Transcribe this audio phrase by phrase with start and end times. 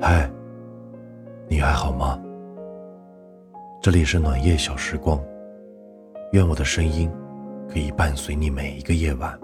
[0.00, 0.30] 嗨，
[1.48, 2.18] 你还好吗？
[3.80, 5.20] 这里是暖夜小时光，
[6.32, 7.10] 愿我的声音
[7.68, 9.38] 可以伴随你每一个夜晚。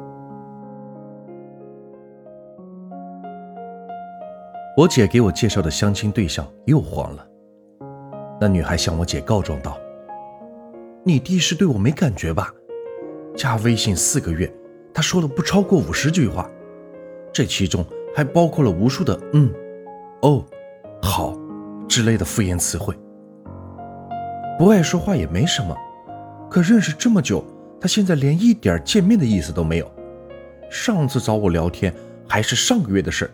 [4.76, 7.26] 我姐给我介绍的相亲对象又黄了。
[8.40, 9.78] 那女孩向我姐告状道
[11.06, 12.50] ：“你弟是对我没感觉吧？
[13.36, 14.50] 加微信四个月，
[14.94, 16.50] 他说了不超过五十句话，
[17.30, 17.84] 这其中
[18.16, 19.52] 还包括了无数的‘嗯’。”
[20.22, 20.42] 哦，
[21.02, 21.38] 好，
[21.86, 22.96] 之类的敷衍词汇。
[24.58, 25.76] 不爱说话也没什么，
[26.50, 27.44] 可认识这么久，
[27.78, 29.94] 他现在连一点见面的意思都没有。
[30.70, 31.94] 上次找我聊天
[32.26, 33.30] 还是上个月的事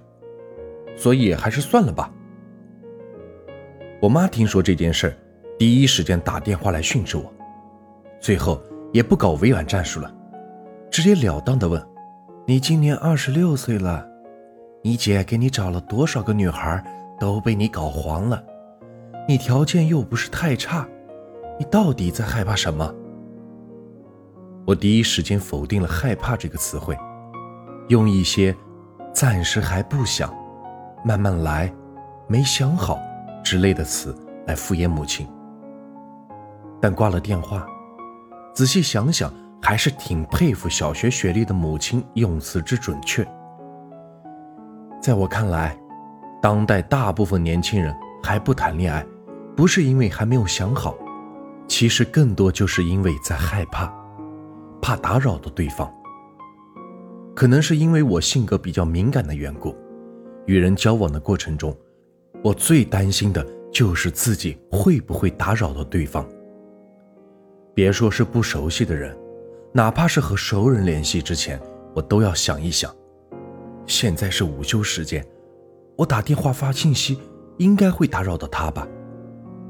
[0.96, 2.12] 所以还是算了吧。
[4.02, 5.16] 我妈听说这件事
[5.56, 7.32] 第一时间打电话来训斥我，
[8.20, 8.60] 最后
[8.92, 10.12] 也不搞委婉战术了，
[10.90, 11.84] 直截了当的问
[12.46, 14.06] ：“你今年二十六岁了。”
[14.82, 16.82] 你姐给你找了多少个女孩，
[17.18, 18.42] 都被你搞黄了。
[19.28, 20.88] 你条件又不是太差，
[21.58, 22.90] 你到底在害怕什么？
[24.66, 26.96] 我第一时间否定了“害怕”这个词汇，
[27.88, 28.56] 用一些
[29.12, 30.34] “暂时还不想
[31.04, 31.70] ”“慢慢来
[32.26, 32.98] ”“没想好”
[33.44, 35.28] 之类的词来敷衍母亲。
[36.80, 37.66] 但挂了电话，
[38.60, 43.26] 仔细想想，还是挺佩服小学学历的母亲用词之准确。
[45.00, 45.74] 在我看来，
[46.42, 47.90] 当代大部分年轻人
[48.22, 49.02] 还不谈恋爱，
[49.56, 50.94] 不是因为还没有想好，
[51.68, 53.90] 其实更多就是因为在害怕，
[54.82, 55.90] 怕打扰到对方。
[57.34, 59.74] 可能是因为我性格比较敏感的缘故，
[60.44, 61.74] 与人交往的过程中，
[62.44, 66.28] 我最担心的就是自己会不会打扰到对方。
[67.74, 69.16] 别说是不熟悉的人，
[69.72, 71.60] 哪怕是和熟人联系之前，
[71.94, 72.94] 我都要想一想。
[73.86, 75.24] 现在是午休时间，
[75.96, 77.18] 我打电话发信息
[77.58, 78.86] 应该会打扰到他吧？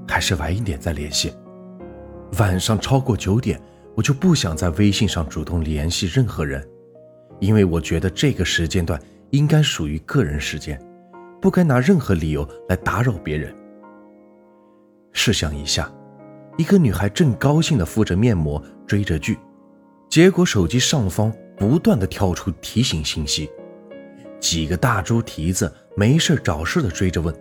[0.08, 1.32] 还是晚一点再联系？
[2.38, 3.60] 晚上超过九点，
[3.94, 6.66] 我就不想在微信上主动联系任何人，
[7.38, 9.00] 因为我觉得这个时间段
[9.30, 10.80] 应该属于个人时间，
[11.40, 13.54] 不该拿任何理由来打扰别人。
[15.12, 15.92] 试想一下，
[16.56, 19.38] 一个女孩正高兴地敷着面膜追着剧，
[20.08, 23.50] 结果手机上方不断地跳出提醒信息。
[24.38, 27.34] 几个大猪蹄子没事找事的追着问：“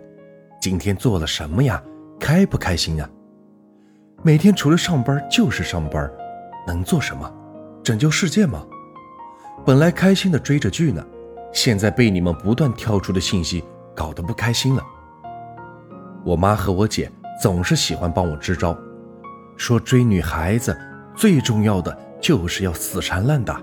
[0.60, 1.82] 今天做了什么呀？
[2.18, 3.08] 开不开心呀？”
[4.22, 6.10] 每天除了上班就是上班，
[6.66, 7.30] 能做什么？
[7.82, 8.66] 拯救世界吗？
[9.64, 11.04] 本来开心的追着剧呢，
[11.52, 14.82] 现在被你们不断跳出的信息搞得不开心了。
[16.22, 17.10] 我妈和我姐
[17.42, 18.76] 总是喜欢帮我支招，
[19.56, 20.76] 说追女孩子
[21.14, 23.60] 最重要的就是要死缠烂打。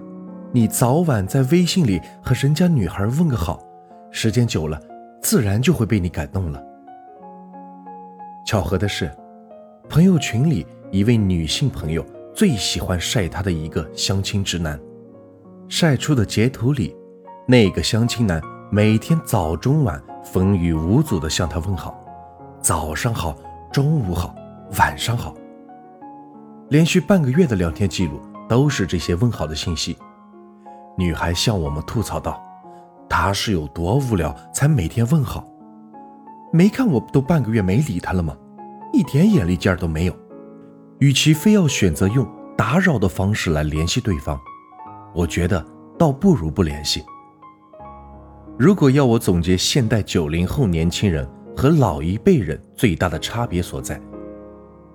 [0.52, 3.62] 你早晚在微信里和人家女孩问个好，
[4.12, 4.80] 时间久了，
[5.22, 6.64] 自然就会被你感动了。
[8.46, 9.12] 巧合的是，
[9.90, 14.80] 朋友群里一位女性朋友最喜欢晒她的一个相亲直男，
[15.68, 16.96] 晒出的截图里，
[17.46, 22.02] 那个相亲男每天早中晚风雨无阻地向她问好，
[22.62, 23.38] 早上好，
[23.72, 24.34] 中午好，
[24.80, 25.36] 晚上好。
[26.70, 28.20] 连续半个月的聊天记录
[28.50, 29.98] 都是这些问好的信息。
[30.98, 32.42] 女孩向我们吐槽道
[33.10, 35.48] ：“他是有多无聊，才每天问好？
[36.52, 38.36] 没看我都半个月没理他了吗？
[38.92, 40.14] 一点眼力劲儿都没有。
[41.00, 42.28] 与其非要选择用
[42.58, 44.38] 打扰的方式来联系对方，
[45.16, 45.66] 我觉得
[45.98, 47.02] 倒不如不联系。
[48.58, 51.26] 如果要我总结现代九零后年轻人
[51.56, 54.02] 和老一辈人最大的差别所在，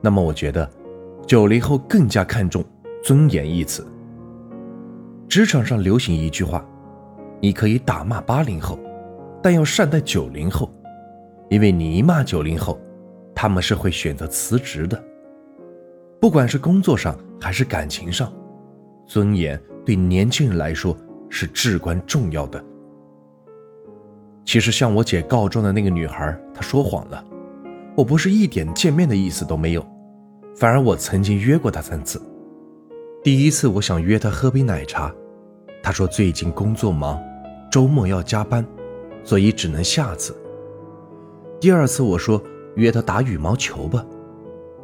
[0.03, 0.69] 那么我觉得，
[1.27, 2.65] 九零后更加看重
[3.03, 3.87] 尊严一词。”
[5.29, 6.63] 职场上流行一句话
[7.41, 8.79] ：“你可以打骂八零后，
[9.43, 10.71] 但要善待九零后，
[11.49, 12.79] 因为你一骂九零后，
[13.35, 15.03] 他们是会选择辞职的。
[16.21, 18.33] 不管是工作上还是感情上，
[19.07, 20.97] 尊严对年轻人来说
[21.31, 22.63] 是至关重要的。”
[24.45, 27.25] 其实向我姐告状的那个女孩，她说谎了，
[27.97, 29.87] 我不是一点见面的意思都没有，
[30.55, 32.21] 反而我曾经约过他三次。
[33.23, 35.13] 第一次我想约他喝杯奶茶。
[35.83, 37.21] 他说最近工作忙，
[37.71, 38.65] 周末要加班，
[39.25, 40.37] 所以只能下次。
[41.61, 42.41] 第二次我说
[42.77, 44.05] 约他打羽毛球吧，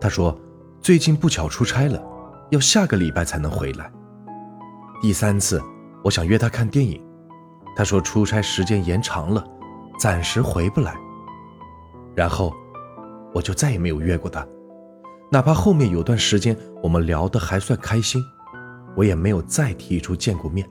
[0.00, 0.36] 他说
[0.80, 2.02] 最近不巧出差了，
[2.50, 3.90] 要下个礼拜才能回来。
[5.00, 5.62] 第三次
[6.02, 7.00] 我想约他看电影，
[7.76, 9.44] 他说出差时间延长了，
[10.00, 10.96] 暂时回不来。
[12.16, 12.52] 然后
[13.32, 14.44] 我就再也没有约过他，
[15.30, 18.22] 哪怕后面有段时间我们聊得还算开心，
[18.96, 20.66] 我也没有再提出见过面。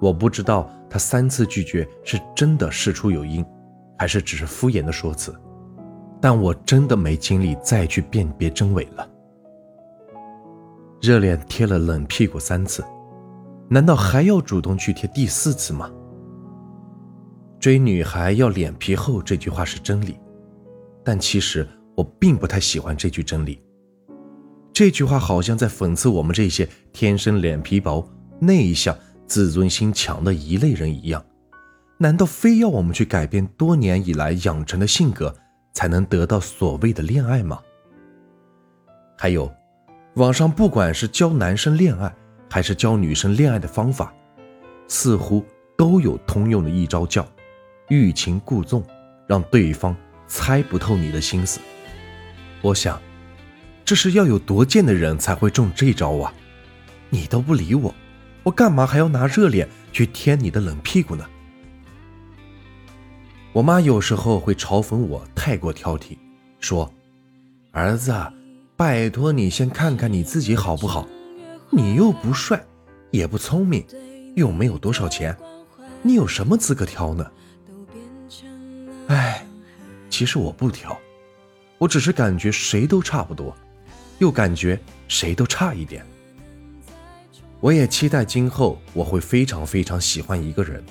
[0.00, 3.44] 我不知道他三次拒绝是真的事出有因，
[3.98, 5.32] 还是只是敷衍的说辞，
[6.20, 9.08] 但我真的没精力再去辨别真伪了。
[11.00, 12.84] 热脸贴了冷屁股三次，
[13.68, 15.88] 难道还要主动去贴第四次吗？
[17.60, 20.18] 追女孩要脸皮厚这句话是真理，
[21.04, 21.68] 但其实
[22.00, 23.60] 我并不太喜欢这句真理。
[24.72, 28.08] 这句话好像在讽刺我们这些天生脸皮薄、
[28.40, 28.96] 内向。
[29.26, 31.24] 自尊心强的一类人一样，
[31.98, 35.32] 难道非要我们去改变多年以来养成的性格，
[35.72, 37.60] 才能得到所谓的恋爱吗？
[39.16, 39.48] 还有，
[40.14, 42.12] 网上不管是教男生恋爱，
[42.50, 44.12] 还是教女生恋爱的方法，
[44.88, 45.44] 似乎
[45.78, 47.24] 都有通用的一招，叫
[47.88, 48.82] 欲擒故纵，
[49.28, 49.96] 让对方
[50.26, 51.60] 猜不透你的心思。
[52.62, 53.00] 我想，
[53.84, 56.32] 这是要有多贱的人才会中这招啊！
[57.08, 57.94] 你都不理我。
[58.42, 61.26] 我干嘛还要拿热脸去贴你的冷屁股呢？
[63.52, 66.16] 我妈有时候会嘲讽我太过挑剔，
[66.58, 66.90] 说
[67.72, 68.14] ：“儿子，
[68.76, 71.06] 拜托你先看看你自己好不好？
[71.70, 72.64] 你又不帅，
[73.10, 73.84] 也不聪明，
[74.36, 75.36] 又没有多少钱，
[76.02, 77.30] 你有什么资格挑呢？”
[79.08, 79.44] 哎，
[80.08, 80.96] 其实我不挑，
[81.80, 83.56] 我只是感觉谁都差不多，
[84.18, 84.78] 又感觉
[85.08, 86.04] 谁都差一点。
[87.58, 90.84] 我也期待今后我会非常非常喜欢一个人，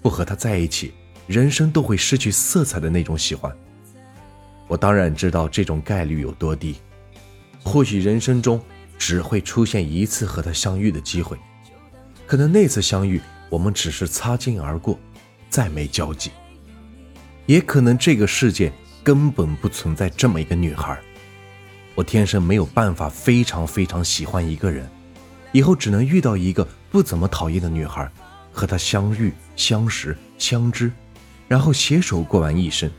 [0.00, 0.94] 不和他在一起，
[1.26, 3.54] 人生都会失去色彩的那种喜欢。
[4.66, 6.76] 我当然知道这种概率有多低，
[7.62, 8.58] 或许人生中
[8.98, 11.36] 只会出现一次和他相遇的机会，
[12.26, 13.20] 可能那次相遇
[13.50, 14.98] 我们只是擦肩而过，
[15.50, 16.30] 再没交集，
[17.44, 18.72] 也可能这个世界
[19.08, 21.00] 根本不存在这么一个女孩。
[21.94, 24.86] 我天生没有办法非常非常喜欢一个人。
[25.52, 28.06] 以后只能遇到一个不怎么讨厌的女孩，
[28.52, 30.92] 和她相遇、相识、相知，
[31.48, 32.90] 然后携手过完一生。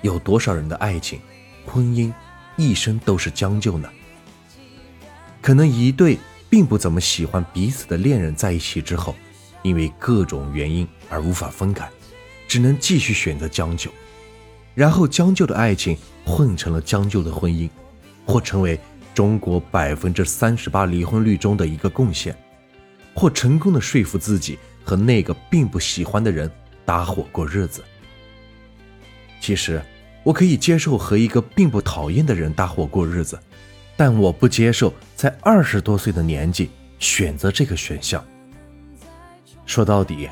[0.00, 1.20] 有多少人的爱情、
[1.66, 2.12] 婚姻，
[2.54, 3.90] 一生都是将就呢？
[5.42, 9.16] 可能一对并不怎么喜欢彼此的恋人在一起之后，
[9.62, 11.90] 因为各种原因而无法分开，
[12.46, 13.90] 只能继续选择将就，
[14.74, 17.68] 然后将就的爱情混成了将就的婚姻，
[18.26, 18.78] 或成为。
[19.14, 22.36] 中国百分之三十八离婚率中的一个贡献，
[23.14, 26.50] 或成功的说服自己和那个并不喜欢的人
[26.84, 27.80] 搭伙过日子。
[29.40, 29.80] 其实，
[30.24, 33.38] 我可以接受和一个并不讨厌的人搭伙过日子，
[33.96, 38.20] 但我不接受在二十多岁的年纪选择这个选项。
[39.64, 40.28] 说到底，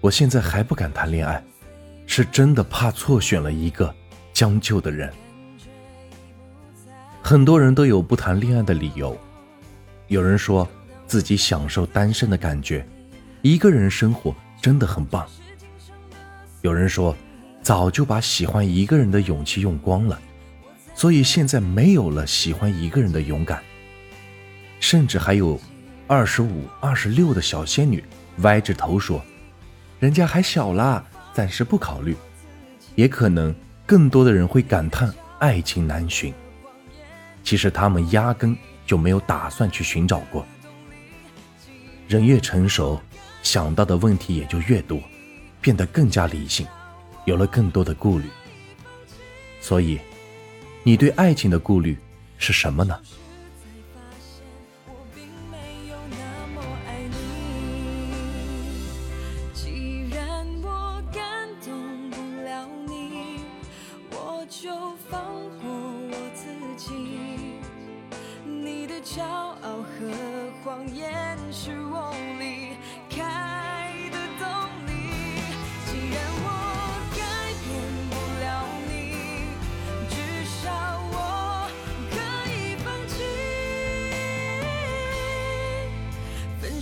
[0.00, 1.44] 我现在还不敢谈恋爱，
[2.06, 3.94] 是真的怕错选了一个
[4.32, 5.12] 将就的人。
[7.22, 9.18] 很多人都有不谈恋爱的理由，
[10.08, 10.68] 有人说
[11.06, 12.86] 自己享受单身的感觉，
[13.42, 15.26] 一个人生活真的很棒。
[16.60, 17.16] 有人说
[17.62, 20.20] 早就把喜欢一个人的勇气用光了，
[20.94, 23.62] 所以现在没有了喜欢一个人的勇敢。
[24.80, 25.58] 甚至还有
[26.06, 28.04] 二十五、二十六的小仙女
[28.38, 29.24] 歪着头说，
[29.98, 31.02] 人家还小啦，
[31.34, 32.16] 暂时不考虑。
[32.94, 33.52] 也可能
[33.84, 36.32] 更多的人会感叹爱情难寻。
[37.42, 40.46] 其实他们压根就没有打算去寻找过。
[42.06, 43.00] 人越成熟，
[43.42, 45.00] 想到的问题也就越多，
[45.60, 46.66] 变得更加理性，
[47.24, 48.26] 有了更多的顾虑。
[49.60, 49.98] 所以，
[50.82, 51.98] 你对爱情的顾虑
[52.38, 52.96] 是什么呢？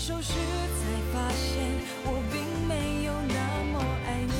[0.04, 0.34] 手时才
[1.12, 1.62] 发现，
[2.04, 4.32] 我并没有那么爱你。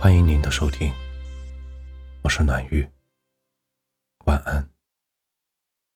[0.00, 0.90] 欢迎您的收听，
[2.22, 2.88] 我是暖玉，